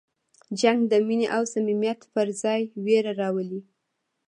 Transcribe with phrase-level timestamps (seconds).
[0.59, 3.61] جنګ د مینې او صمیمیت پر ځای وېره راولي.